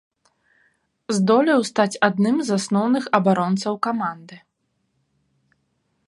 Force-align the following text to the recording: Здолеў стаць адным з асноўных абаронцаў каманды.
Здолеў 1.17 1.59
стаць 1.71 1.99
адным 2.07 2.37
з 2.47 2.55
асноўных 2.61 3.03
абаронцаў 3.17 3.73
каманды. 3.89 4.39